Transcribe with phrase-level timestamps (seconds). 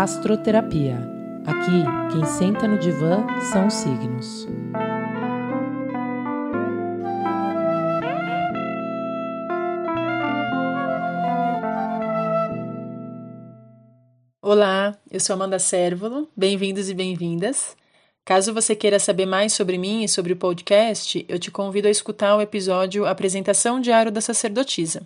[0.00, 0.96] Astroterapia.
[1.44, 4.46] Aqui, quem senta no divã são os signos.
[14.40, 16.28] Olá, eu sou Amanda Sérvulo.
[16.36, 17.76] Bem-vindos e bem-vindas.
[18.24, 21.90] Caso você queira saber mais sobre mim e sobre o podcast, eu te convido a
[21.90, 25.02] escutar o episódio Apresentação Diário da Sacerdotisa.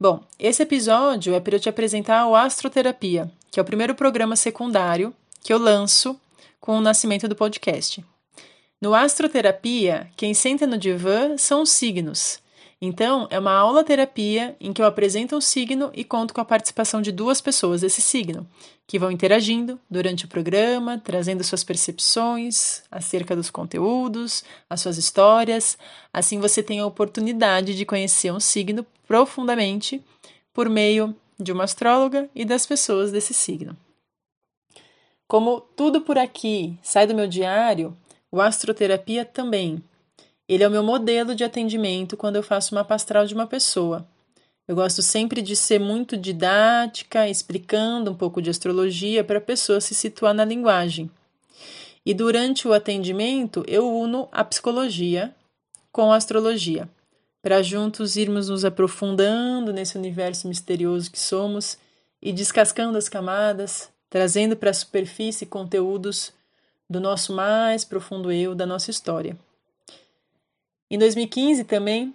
[0.00, 4.34] Bom, esse episódio é para eu te apresentar o Astroterapia, que é o primeiro programa
[4.34, 6.18] secundário que eu lanço
[6.58, 8.02] com o nascimento do podcast.
[8.80, 12.40] No Astroterapia, quem senta no divã são os signos.
[12.80, 16.44] Então, é uma aula terapia em que eu apresento um signo e conto com a
[16.44, 18.44] participação de duas pessoas desse signo,
[18.86, 25.76] que vão interagindo durante o programa, trazendo suas percepções acerca dos conteúdos, as suas histórias.
[26.12, 30.02] Assim você tem a oportunidade de conhecer um signo profundamente
[30.52, 33.76] por meio de uma astróloga e das pessoas desse signo.
[35.26, 37.96] Como tudo por aqui sai do meu diário,
[38.30, 39.82] o astroterapia também
[40.52, 44.06] ele é o meu modelo de atendimento quando eu faço uma pastral de uma pessoa.
[44.66, 49.80] Eu gosto sempre de ser muito didática, explicando um pouco de astrologia para a pessoa
[49.80, 51.10] se situar na linguagem.
[52.04, 55.34] E durante o atendimento, eu uno a psicologia
[55.90, 56.86] com a astrologia,
[57.42, 61.76] para juntos irmos nos aprofundando nesse universo misterioso que somos
[62.22, 66.32] e descascando as camadas, trazendo para a superfície conteúdos
[66.88, 69.36] do nosso mais profundo eu, da nossa história.
[70.88, 72.14] Em 2015 também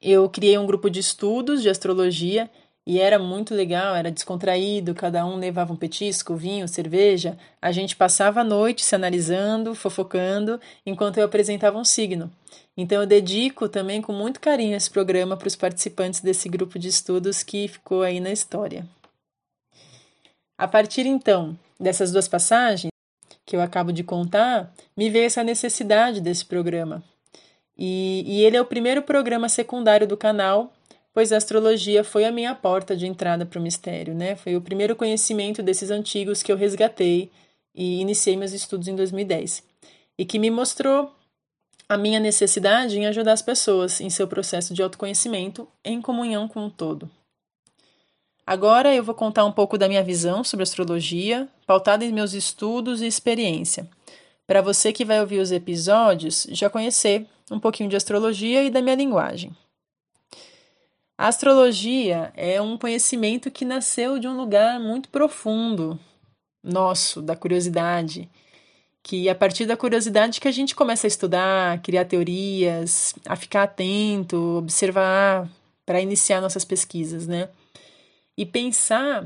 [0.00, 2.50] eu criei um grupo de estudos de astrologia
[2.86, 7.38] e era muito legal, era descontraído, cada um levava um petisco, vinho, cerveja.
[7.60, 12.30] A gente passava a noite se analisando, fofocando, enquanto eu apresentava um signo.
[12.76, 16.88] Então eu dedico também com muito carinho esse programa para os participantes desse grupo de
[16.88, 18.86] estudos que ficou aí na história.
[20.58, 22.90] A partir então dessas duas passagens
[23.46, 27.02] que eu acabo de contar, me veio essa necessidade desse programa.
[27.76, 30.72] E, e ele é o primeiro programa secundário do canal,
[31.14, 34.36] pois a astrologia foi a minha porta de entrada para o mistério, né?
[34.36, 37.30] Foi o primeiro conhecimento desses antigos que eu resgatei
[37.74, 39.62] e iniciei meus estudos em 2010.
[40.18, 41.10] E que me mostrou
[41.88, 46.66] a minha necessidade em ajudar as pessoas em seu processo de autoconhecimento em comunhão com
[46.66, 47.08] o todo.
[48.46, 53.00] Agora eu vou contar um pouco da minha visão sobre astrologia, pautada em meus estudos
[53.00, 53.88] e experiência
[54.46, 58.82] para você que vai ouvir os episódios já conhecer um pouquinho de astrologia e da
[58.82, 59.54] minha linguagem.
[61.16, 65.98] A astrologia é um conhecimento que nasceu de um lugar muito profundo
[66.62, 68.28] nosso, da curiosidade,
[69.00, 73.64] que a partir da curiosidade que a gente começa a estudar, criar teorias, a ficar
[73.64, 75.48] atento, observar
[75.86, 77.48] para iniciar nossas pesquisas, né?
[78.36, 79.24] E pensar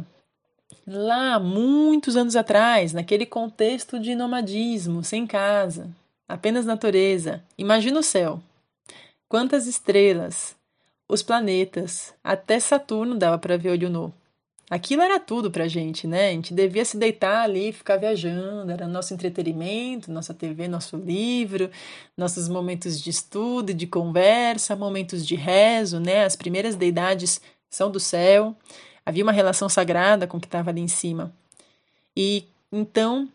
[0.86, 5.88] lá muitos anos atrás, naquele contexto de nomadismo, sem casa,
[6.28, 7.42] apenas natureza.
[7.56, 8.42] Imagina o céu.
[9.26, 10.57] Quantas estrelas,
[11.08, 14.12] os planetas, até Saturno dava para ver olho nu.
[14.70, 16.28] Aquilo era tudo pra gente, né?
[16.28, 21.70] A gente devia se deitar ali, ficar viajando, era nosso entretenimento, nossa TV, nosso livro,
[22.14, 26.24] nossos momentos de estudo de conversa, momentos de rezo, né?
[26.24, 28.54] As primeiras deidades são do céu.
[29.06, 31.32] Havia uma relação sagrada com o que estava ali em cima.
[32.14, 33.26] E então,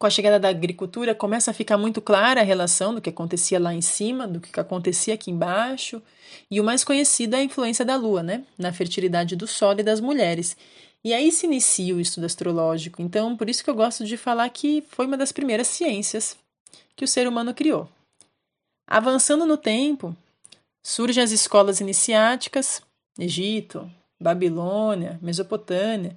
[0.00, 3.60] com a chegada da agricultura, começa a ficar muito clara a relação do que acontecia
[3.60, 6.00] lá em cima, do que acontecia aqui embaixo.
[6.50, 8.42] E o mais conhecido é a influência da lua, né?
[8.56, 10.56] Na fertilidade do solo e das mulheres.
[11.04, 13.02] E aí se inicia o estudo astrológico.
[13.02, 16.34] Então, por isso que eu gosto de falar que foi uma das primeiras ciências
[16.96, 17.86] que o ser humano criou.
[18.88, 20.16] Avançando no tempo,
[20.82, 22.80] surgem as escolas iniciáticas,
[23.18, 26.16] Egito, Babilônia, Mesopotâmia,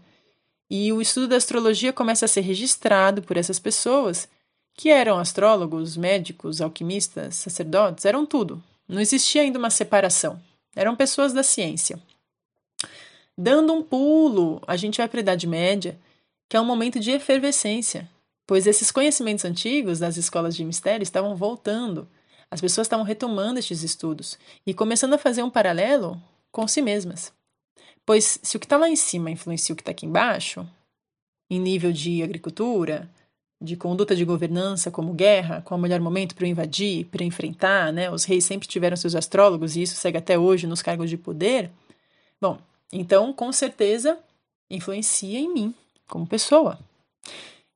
[0.69, 4.28] e o estudo da astrologia começa a ser registrado por essas pessoas,
[4.75, 8.62] que eram astrólogos, médicos, alquimistas, sacerdotes, eram tudo.
[8.88, 10.42] Não existia ainda uma separação.
[10.75, 12.00] Eram pessoas da ciência.
[13.38, 16.00] Dando um pulo, a gente vai para a Idade Média,
[16.50, 18.09] que é um momento de efervescência,
[18.45, 22.07] pois esses conhecimentos antigos das escolas de mistério estavam voltando.
[22.50, 26.21] As pessoas estavam retomando estes estudos e começando a fazer um paralelo
[26.51, 27.33] com si mesmas.
[28.05, 30.67] Pois se o que está lá em cima influencia o que está aqui embaixo,
[31.49, 33.09] em nível de agricultura,
[33.61, 38.11] de conduta de governança, como guerra, qual o melhor momento para invadir, para enfrentar, né?
[38.11, 41.71] Os reis sempre tiveram seus astrólogos e isso segue até hoje nos cargos de poder.
[42.41, 42.59] Bom,
[42.91, 44.19] então com certeza
[44.69, 45.73] influencia em mim
[46.07, 46.77] como pessoa.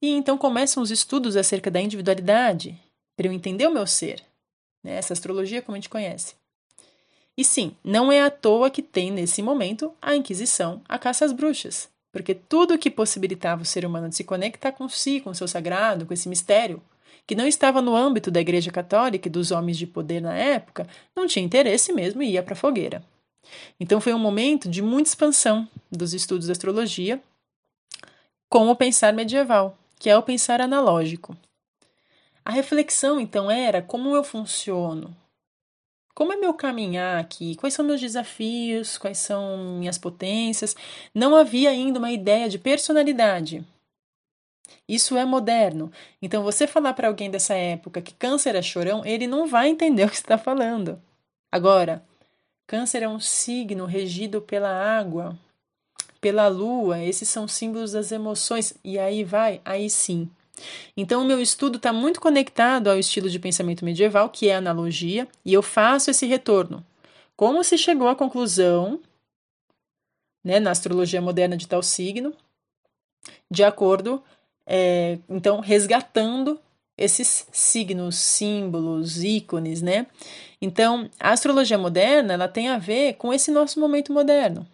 [0.01, 2.77] E então começam os estudos acerca da individualidade,
[3.15, 4.21] para eu entender o meu ser.
[4.83, 4.95] Né?
[4.95, 6.35] Essa astrologia como a gente conhece.
[7.37, 11.31] E sim, não é à toa que tem nesse momento a Inquisição, a caça às
[11.31, 15.35] bruxas, porque tudo que possibilitava o ser humano de se conectar com si, com o
[15.35, 16.81] seu sagrado, com esse mistério,
[17.27, 20.87] que não estava no âmbito da Igreja Católica e dos homens de poder na época,
[21.15, 23.03] não tinha interesse mesmo e ia para a fogueira.
[23.79, 27.21] Então foi um momento de muita expansão dos estudos da astrologia
[28.49, 31.37] com o pensar medieval, que é o pensar analógico.
[32.43, 35.15] A reflexão então era como eu funciono,
[36.17, 37.55] como é meu caminhar aqui?
[37.57, 38.97] Quais são meus desafios?
[38.97, 40.75] Quais são minhas potências?
[41.13, 43.63] Não havia ainda uma ideia de personalidade.
[44.89, 45.91] Isso é moderno.
[46.19, 50.05] Então, você falar para alguém dessa época que câncer é chorão, ele não vai entender
[50.05, 50.99] o que está falando.
[51.51, 52.03] Agora,
[52.65, 55.37] câncer é um signo regido pela água,
[56.19, 60.27] pela lua, esses são símbolos das emoções, e aí vai, aí sim.
[60.95, 64.57] Então, o meu estudo está muito conectado ao estilo de pensamento medieval, que é a
[64.57, 66.85] analogia, e eu faço esse retorno.
[67.35, 68.99] Como se chegou à conclusão,
[70.43, 72.33] né, na astrologia moderna de tal signo,
[73.49, 74.23] de acordo,
[74.65, 76.59] é, então, resgatando
[76.97, 80.07] esses signos, símbolos, ícones, né?
[80.61, 84.67] Então, a astrologia moderna, ela tem a ver com esse nosso momento moderno,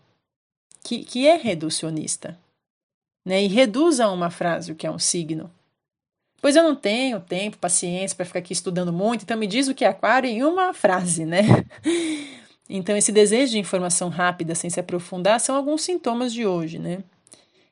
[0.84, 2.40] que, que é reducionista,
[3.26, 3.44] né?
[3.44, 5.52] E reduz a uma frase o que é um signo.
[6.44, 9.74] Pois eu não tenho tempo, paciência para ficar aqui estudando muito, então me diz o
[9.74, 11.42] que é aquário em uma frase, né?
[12.70, 17.04] Então, esse desejo de informação rápida sem se aprofundar são alguns sintomas de hoje, né?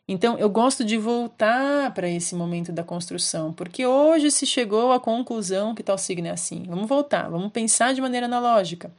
[0.05, 4.99] Então, eu gosto de voltar para esse momento da construção, porque hoje se chegou à
[4.99, 6.65] conclusão que tal signo é assim.
[6.67, 8.91] Vamos voltar, vamos pensar de maneira analógica.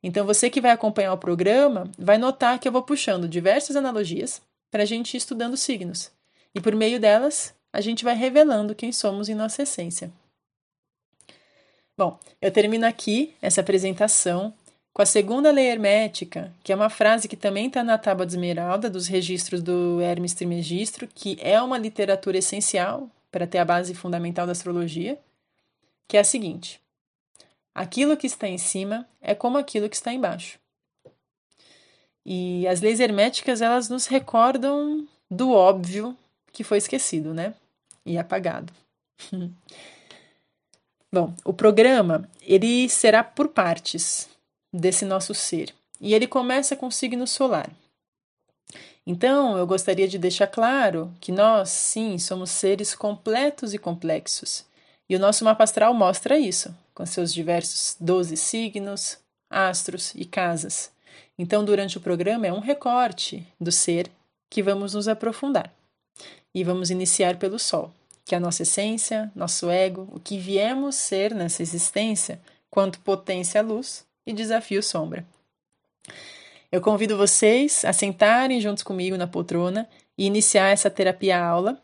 [0.00, 4.40] Então, você que vai acompanhar o programa vai notar que eu vou puxando diversas analogias
[4.70, 6.12] para a gente ir estudando signos.
[6.54, 10.12] E por meio delas, a gente vai revelando quem somos em nossa essência.
[11.96, 14.52] Bom, eu termino aqui essa apresentação
[14.92, 18.32] com a segunda lei hermética, que é uma frase que também está na Tábua de
[18.32, 23.94] Esmeralda, dos registros do Hermes Trimegistro, que é uma literatura essencial para ter a base
[23.94, 25.18] fundamental da astrologia,
[26.06, 26.80] que é a seguinte:
[27.74, 30.58] aquilo que está em cima é como aquilo que está embaixo.
[32.24, 36.16] E as leis herméticas elas nos recordam do óbvio
[36.52, 37.54] que foi esquecido, né?
[38.04, 38.72] E apagado.
[41.12, 44.28] Bom, o programa ele será por partes
[44.72, 47.70] desse nosso ser e ele começa com o signo solar.
[49.06, 54.64] Então, eu gostaria de deixar claro que nós, sim, somos seres completos e complexos.
[55.08, 59.18] E o nosso mapa astral mostra isso, com seus diversos 12 signos,
[59.50, 60.90] astros e casas.
[61.36, 64.10] Então, durante o programa, é um recorte do ser
[64.48, 65.72] que vamos nos aprofundar.
[66.54, 67.92] E vamos iniciar pelo Sol,
[68.24, 72.40] que é a nossa essência, nosso ego, o que viemos ser nessa existência,
[72.70, 75.26] quanto potência luz e desafio sombra.
[76.70, 81.78] Eu convido vocês a sentarem juntos comigo na poltrona e iniciar essa terapia aula.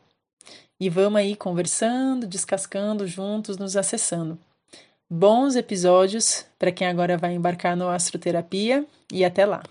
[0.80, 4.38] E vamos aí conversando, descascando juntos, nos acessando.
[5.10, 9.62] Bons episódios para quem agora vai embarcar no Astroterapia e até lá!